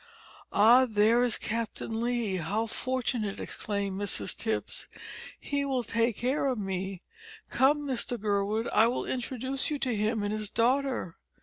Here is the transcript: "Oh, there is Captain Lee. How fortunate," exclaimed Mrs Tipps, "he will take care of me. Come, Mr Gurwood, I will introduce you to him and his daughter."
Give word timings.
"Oh, 0.51 0.87
there 0.87 1.21
is 1.23 1.37
Captain 1.37 2.01
Lee. 2.01 2.37
How 2.37 2.65
fortunate," 2.65 3.39
exclaimed 3.39 4.01
Mrs 4.01 4.35
Tipps, 4.35 4.87
"he 5.39 5.63
will 5.63 5.83
take 5.83 6.17
care 6.17 6.47
of 6.47 6.57
me. 6.57 7.03
Come, 7.51 7.85
Mr 7.85 8.19
Gurwood, 8.19 8.67
I 8.73 8.87
will 8.87 9.05
introduce 9.05 9.69
you 9.69 9.77
to 9.77 9.95
him 9.95 10.23
and 10.23 10.33
his 10.33 10.49
daughter." 10.49 11.17